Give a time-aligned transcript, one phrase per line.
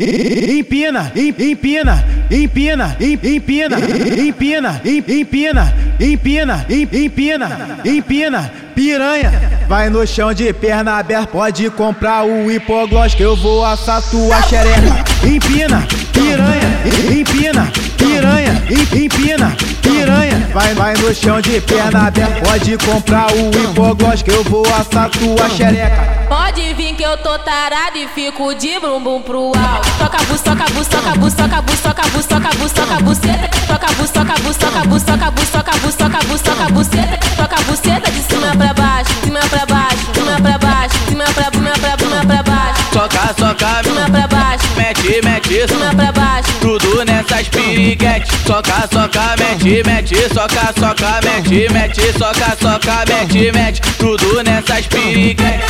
[0.00, 3.76] Empina, empina, empina, empina, empina,
[4.16, 9.32] empina, empina, empina, empina, piranha.
[9.66, 14.40] Vai no chão de perna aberta, pode comprar o hipoglós que eu vou assar tua
[14.42, 15.04] xereca.
[15.24, 16.78] Empina, piranha,
[17.10, 20.48] empina, piranha, empina, piranha.
[20.54, 25.10] Vai, vai no chão de perna aberta, pode comprar o hipoglós que eu vou assar
[25.10, 26.17] tua xereca.
[26.28, 29.88] Pode vir que eu tô tarado e fico de bumbum pro alto.
[29.98, 33.48] Toca buçoca, buçoca, buçoca, buçoca, buçoca, buçoca, buceta.
[33.66, 37.18] Toca buçoca, buçoca, buçoca, buçoca, buçoca, buçoca, buceta.
[37.34, 41.70] Toca buceta de cima pra baixo, cima pra baixo, cima pra baixo, cima pra, cima
[41.80, 42.82] pra, cima pra baixo.
[42.92, 46.52] Soca, soca, cima pra baixo, mete, mete, cima pra baixo.
[46.60, 48.30] Tudo nessas piriguetes.
[48.46, 53.80] Soca, soca, mete, mete, soca, soca, mete, mete, soca, soca, mete, mete.
[53.98, 55.67] Tudo nessas piriguetes.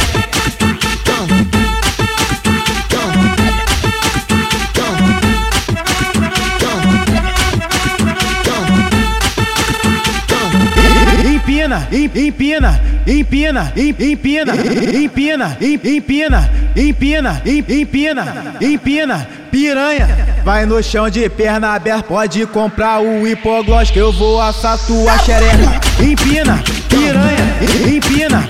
[11.93, 14.53] Empina, empina, empina, empina,
[14.95, 20.09] empina, empina, empina, empina, empina, piranha.
[20.45, 25.19] Vai no chão de perna aberta, pode comprar o hipoglós que eu vou assar tua
[25.19, 25.81] xereca.
[26.01, 28.49] Empina, piranha, empina,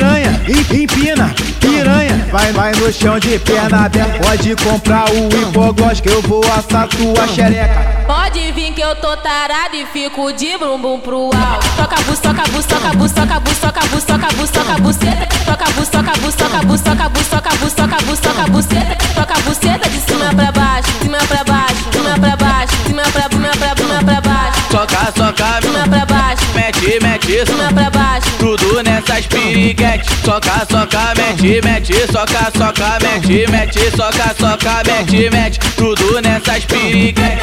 [0.00, 2.26] piranha, empina, piranha.
[2.32, 6.88] Vai, vai no chão de perna aberta, pode comprar o hipoglós que eu vou assar
[6.88, 8.04] tua xereca.
[8.06, 11.68] Pode vir que eu tô tarado e fico de bumbum pro alto.
[11.76, 15.26] Toca buçoca, buçoca, buçoca, buçoca, buçoca, buçoca, buceta.
[15.44, 18.96] Toca buçoca, buçoca, buçoca, buçoca, buçoca, buçoca, buceta.
[19.14, 23.50] Toca buceta de cima pra baixo, cima pra baixo, cima pra baixo, cima pra, cima
[23.58, 24.60] pra, cima pra baixo.
[24.70, 28.09] Soca, soca, cima pra baixo, mete, mete, cima pra baixo.
[29.30, 30.08] Nessas piriguetes.
[30.24, 35.58] Soca, soca, mete, mete, soca, soca, mete, mete, soca, soca, mete, mete.
[35.76, 37.39] Tudo nessas piriguetes.